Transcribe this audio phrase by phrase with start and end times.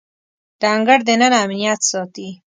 [0.59, 2.29] د انګړ دننه امنیت ساتي.